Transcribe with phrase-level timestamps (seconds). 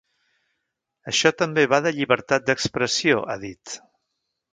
[1.11, 3.77] Això també va de llibertat d’expressió, ha dit.